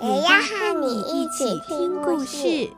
[0.00, 2.70] 也要和你一起听故事。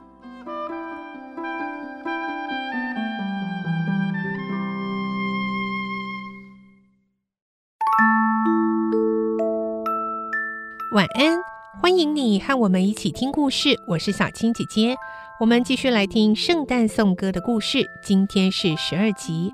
[10.95, 11.39] 晚安，
[11.83, 13.79] 欢迎你和我们一起听故事。
[13.87, 14.97] 我是小青姐姐，
[15.41, 17.87] 我们继续来听圣诞颂歌的故事。
[18.03, 19.53] 今天是十二集，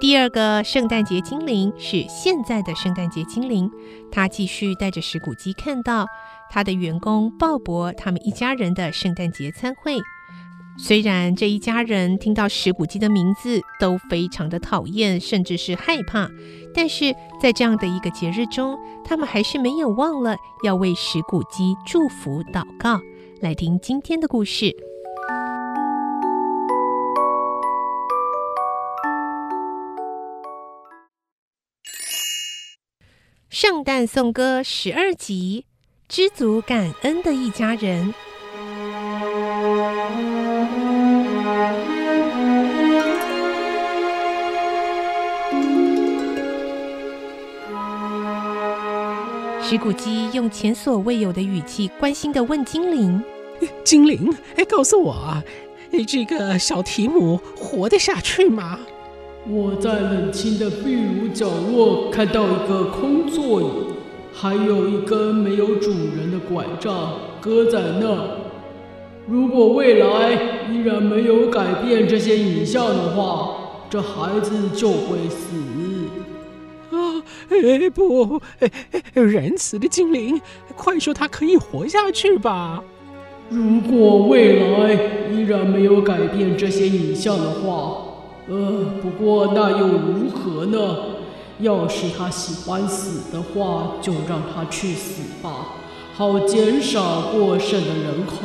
[0.00, 3.70] 第二个圣诞节精灵是现在的圣诞节精灵，
[4.12, 6.06] 他继续带着史古基看到
[6.50, 9.98] 他的员工鲍勃他们一家人的圣诞节餐会。
[10.78, 16.30] 虽然这一家人听到史古鸡的名字都非常的讨厌，甚至是害怕，
[16.74, 23.00] 但是在这样的一个节日中，他们还是没有忘了要为史古鸡祝福祷告。
[23.40, 24.66] 来听今天的故事，
[33.48, 35.66] 《圣诞颂歌》十二集：
[36.10, 38.12] 知足感恩的一家人。
[49.62, 53.22] 石谷基用前所未有的语气关心的问精灵
[53.84, 55.44] ：“精灵，哎，告诉我啊，
[56.08, 58.80] 这个小提姆活得下去吗？”
[59.48, 63.66] 我在冷清的壁炉角落看到一个空座椅，
[64.32, 68.36] 还有一根没有主人的拐杖搁在那儿。
[69.26, 70.32] 如果未来
[70.70, 73.56] 依然没有改变这些影像的话，
[73.88, 75.56] 这孩子就会死。
[76.90, 78.70] 啊哎不，哎，
[79.14, 80.40] 仁慈的精灵，
[80.76, 82.82] 快说他可以活下去吧！
[83.48, 84.94] 如果未来
[85.30, 87.98] 依然没有改变这些影像的话，
[88.48, 90.96] 呃，不过那又如何呢？
[91.60, 95.66] 要是他喜欢死的话，就让他去死吧，
[96.14, 98.36] 好减少过剩的人口。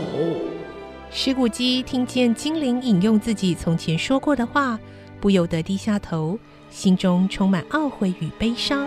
[1.11, 4.77] 石谷姬听见精灵引用自己从前说过的话，
[5.21, 6.37] 不由得低下头。
[6.69, 8.85] 心中充满懊悔与悲伤。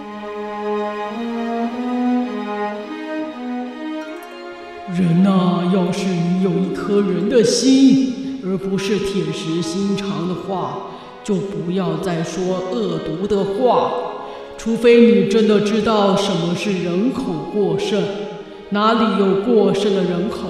[4.90, 10.88] 人呐，要是你有一颗人的心，而不是铁石心肠的话，
[11.24, 13.92] 就不要再说恶毒的话。
[14.68, 17.22] 除非你真的知道什么是人口
[17.54, 18.02] 过剩，
[18.68, 20.40] 哪里有过剩的人口，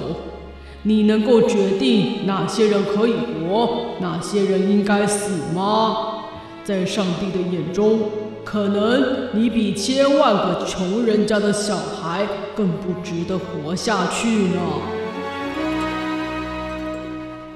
[0.82, 6.24] 你能够决定哪些人可以活，哪些人应该死吗？
[6.64, 8.10] 在上帝的眼中，
[8.42, 14.60] 可能你比千万个穷人家的小孩更不值得活下去呢。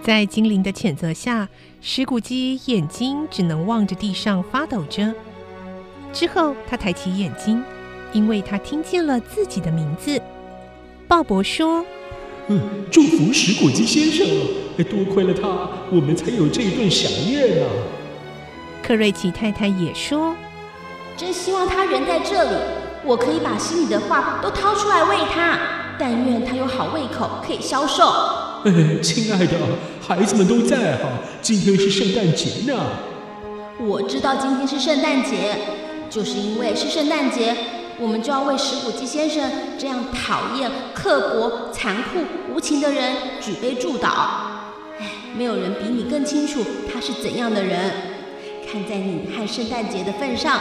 [0.00, 1.48] 在精灵的谴责下，
[1.80, 5.12] 石骨鸡眼睛只能望着地上发抖着。
[6.12, 7.62] 之后，他抬起眼睛，
[8.12, 10.20] 因为他听见了自己的名字。
[11.08, 11.84] 鲍勃说
[12.48, 14.26] ：“嗯，祝福石果鸡先生，
[14.90, 15.48] 多亏了他，
[15.90, 17.66] 我们才有这一顿饗宴呢。”
[18.82, 20.34] 克瑞奇太太也说
[21.16, 22.56] ：“真希望他人在这里，
[23.04, 25.58] 我可以把心里的话都掏出来喂他。
[25.98, 28.04] 但愿他有好胃口，可以消瘦。”
[28.64, 29.56] 哎，亲爱的，
[30.00, 31.08] 孩子们都在哈，
[31.40, 32.78] 今天是圣诞节呢。
[33.78, 35.56] 我知道今天是圣诞节，
[36.12, 37.56] 就是因为是圣诞节，
[37.98, 42.18] 我们就要为石古基先生这样讨厌、刻薄、残酷、
[42.52, 44.08] 无情的人举杯祝祷。
[45.00, 46.62] 哎，没有人比你更清楚
[46.92, 47.90] 他是怎样的人。
[48.70, 50.60] 看在你和圣诞节的份上，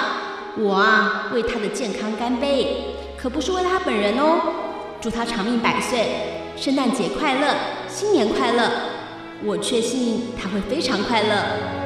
[0.58, 4.40] 我啊为他的健康干杯，可不是为了他本人哦。
[5.02, 6.08] 祝他长命百岁，
[6.56, 7.54] 圣诞节快乐，
[7.90, 8.72] 新年快乐。
[9.44, 11.81] 我确信他会非常快乐。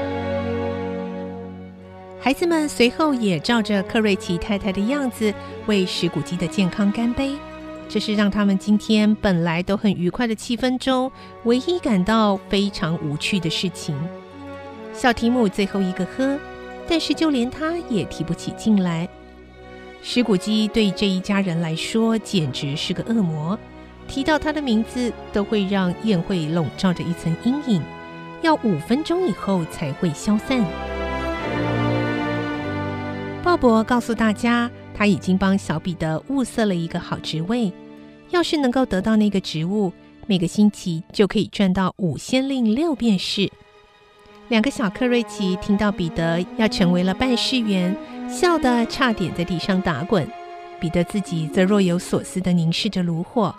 [2.26, 5.32] 孩子们随后也照着克瑞奇太太的样子
[5.68, 7.36] 为史古基的健康干杯，
[7.88, 11.12] 这是让他们今天本来都很愉快的气氛中
[11.44, 13.96] 唯一感到非常无趣的事情。
[14.92, 16.36] 小提姆最后一个喝，
[16.88, 19.08] 但是就连他也提不起劲来。
[20.02, 23.56] 史古基对这一家人来说简直是个恶魔，
[24.08, 27.84] 提到他的名字都会让宴会笼罩着一层阴影，
[28.42, 30.66] 要五分钟以后才会消散。
[33.46, 37.72] 鲍勃告诉大家，他已经帮小彼得物色了一个好职位，
[38.32, 39.94] 要是能够得到那个职务，
[40.26, 43.48] 每个星期就可以赚到五先令六便士。
[44.48, 47.96] 两个小克瑞奇听到彼得要成为了办事员，
[48.28, 50.28] 笑得差点在地上打滚。
[50.80, 53.54] 彼得自己则若有所思地凝视着炉火，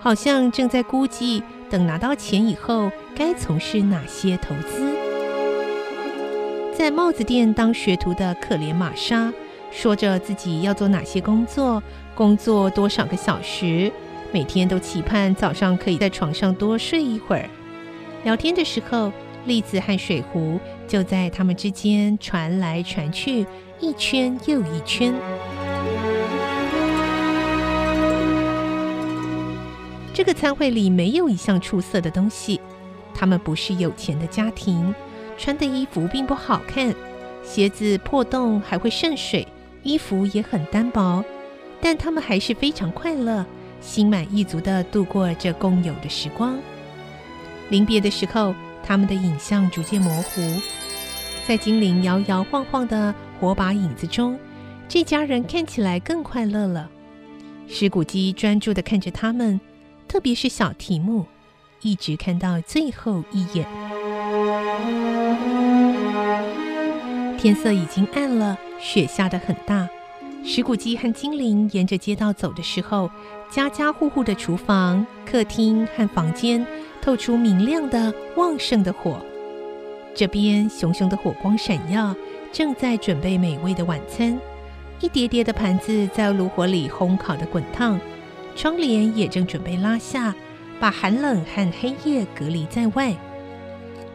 [0.00, 4.97] 好像正在估计等拿到钱以后该从事哪些投资。
[6.78, 9.32] 在帽子店当学徒的可怜玛莎，
[9.72, 11.82] 说着自己要做哪些工作，
[12.14, 13.90] 工作多少个小时，
[14.30, 17.50] 每天都期盼早上可以在床上多睡一会儿。
[18.22, 19.12] 聊天的时候，
[19.44, 23.44] 栗子和水壶就在他们之间传来传去，
[23.80, 25.12] 一圈又一圈。
[30.14, 32.60] 这个餐会里没有一项出色的东西。
[33.12, 34.94] 他们不是有钱的家庭，
[35.38, 36.94] 穿的衣服并不好看，
[37.42, 39.46] 鞋子破洞还会渗水，
[39.82, 41.24] 衣服也很单薄。
[41.80, 43.46] 但他们还是非常快乐，
[43.80, 46.58] 心满意足地度过这共有的时光。
[47.70, 50.40] 临别的时候，他们的影像逐渐模糊，
[51.46, 54.38] 在精灵摇摇晃晃的火把影子中，
[54.88, 56.90] 这家人看起来更快乐了。
[57.68, 59.58] 石谷基专注地看着他们。
[60.08, 61.26] 特别是小提姆，
[61.82, 63.97] 一直看到最后一眼。
[67.38, 69.88] 天色已经暗了，雪下得很大。
[70.44, 73.08] 石谷鸡和精灵沿着街道走的时候，
[73.48, 76.66] 家家户户的厨房、客厅和房间
[77.00, 79.20] 透出明亮的、旺盛的火。
[80.16, 82.12] 这边熊熊的火光闪耀，
[82.50, 84.36] 正在准备美味的晚餐。
[85.00, 88.00] 一叠叠的盘子在炉火里烘烤得滚烫。
[88.56, 90.34] 窗帘也正准备拉下，
[90.80, 93.14] 把寒冷和黑夜隔离在外。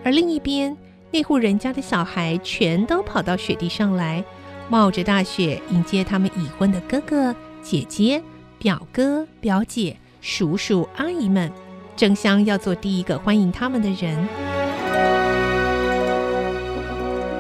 [0.04, 0.76] 而另一边，
[1.14, 4.24] 那户人家的小孩全都跑到雪地上来，
[4.68, 8.20] 冒着大雪迎接他们已婚的哥哥、姐姐、
[8.58, 11.52] 表哥、表姐、叔叔、阿姨们，
[11.96, 14.28] 争相要做第一个欢迎他们的人。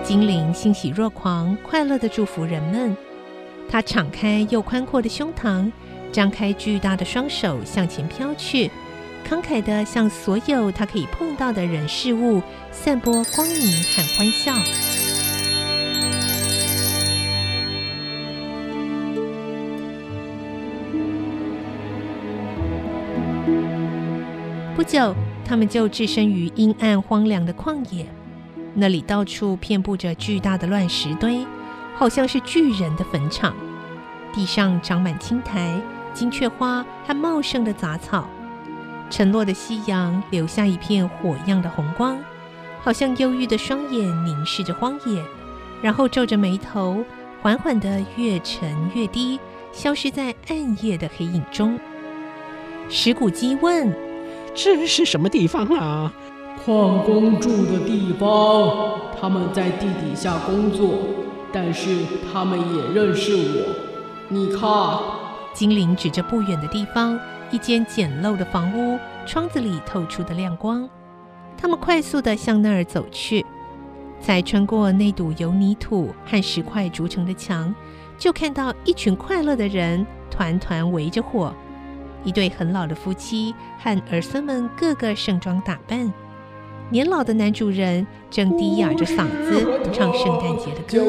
[0.04, 2.96] 精灵欣喜若狂，快乐地祝福人们。
[3.68, 5.72] 他敞开又宽阔的胸膛。
[6.12, 8.70] 张开巨大的双手向前飘去，
[9.24, 12.42] 慷慨地向所有他可以碰到的人事物
[12.72, 14.54] 散播光明和欢笑。
[24.76, 25.16] 不久，
[25.46, 28.06] 他们就置身于阴暗荒凉的旷野，
[28.74, 31.46] 那里到处遍布着巨大的乱石堆，
[31.96, 33.56] 好像是巨人的坟场，
[34.34, 35.80] 地上长满青苔。
[36.14, 38.30] 金雀花和茂盛的杂草，
[39.10, 42.18] 沉落的夕阳留下一片火样的红光，
[42.82, 45.24] 好像忧郁的双眼凝视着荒野，
[45.82, 47.04] 然后皱着眉头，
[47.42, 49.40] 缓缓地越沉越低，
[49.72, 51.80] 消失在暗夜的黑影中。
[52.90, 53.94] 石谷基问
[54.56, 56.12] ：“这是什么地方啊
[56.66, 61.00] ？”“矿工住的地方，他们在地底下工作，
[61.52, 61.98] 但是
[62.32, 63.76] 他们也认识我。
[64.30, 64.70] 你看。”
[65.54, 67.20] 精灵指着不远的地方，
[67.54, 68.98] 一间简陋的房屋，
[69.28, 70.90] 窗子里透出的亮光。
[71.56, 73.46] 他们快速地向那儿走去，
[74.20, 77.72] 才穿过那堵由泥土和石块筑成的墙，
[78.18, 81.54] 就看到一群快乐的人团团围着火。
[82.24, 86.12] 一对很老的夫妻和儿孙们个个盛装打扮。
[86.90, 91.04] 年老的男主人正低哑着嗓子唱圣诞节的歌。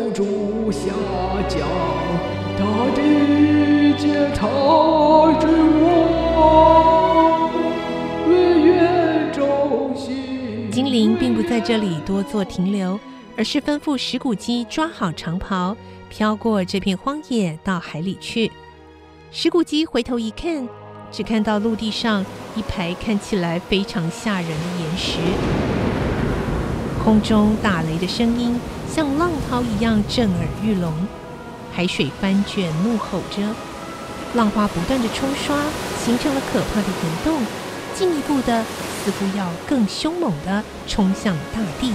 [10.70, 12.98] 精灵并不在这里多做停留，
[13.36, 15.76] 而是吩咐石骨鸡抓好长袍，
[16.08, 18.50] 飘过这片荒野到海里去。
[19.30, 20.68] 石骨鸡回头一看，
[21.12, 22.26] 只看到陆地上
[22.56, 25.18] 一排看起来非常吓人的岩石，
[27.04, 30.92] 空中打雷的声音像浪涛一样震耳欲聋。
[31.72, 33.42] 海水翻卷，怒吼着，
[34.34, 35.56] 浪花不断的冲刷，
[36.04, 37.40] 形成了可怕的岩洞，
[37.94, 38.64] 进一步的，
[39.04, 41.92] 似乎要更凶猛的冲向大地。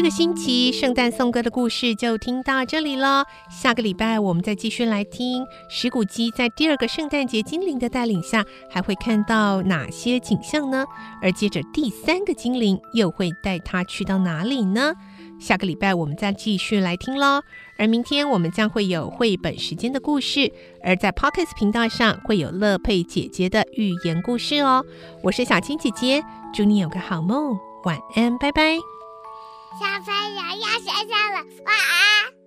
[0.00, 3.22] 这个星期圣诞颂歌的故事就听到这里了。
[3.50, 10.86] 下个礼拜我们再继续来听石谷鸡在第二个圣诞节精灵的带领下，还会看到哪些景象呢？
[11.20, 14.94] 而接着第三个精灵又会带他去到哪里呢？
[15.38, 17.42] 下个礼拜我们再继续来听喽。
[17.76, 20.50] 而明天我们将会有绘本时间的故事，
[20.82, 24.82] 而在 Podcast 频道上会有乐佩姐姐的寓言故事哦。
[25.22, 27.54] 我是小青姐姐，祝你有个好梦，
[27.84, 28.99] 晚安，拜拜。
[29.80, 32.39] 小朋友要睡觉了晚安。